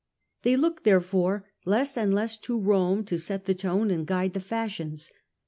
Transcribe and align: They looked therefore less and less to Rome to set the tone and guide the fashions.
They 0.41 0.55
looked 0.57 0.83
therefore 0.83 1.51
less 1.63 1.95
and 1.95 2.11
less 2.11 2.35
to 2.39 2.59
Rome 2.59 3.05
to 3.05 3.19
set 3.19 3.45
the 3.45 3.53
tone 3.53 3.91
and 3.91 4.07
guide 4.07 4.33
the 4.33 4.39
fashions. 4.39 5.11